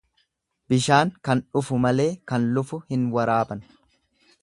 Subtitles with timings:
[0.73, 3.67] Bishaan kan dhufu malee kan lufu hin waraaban.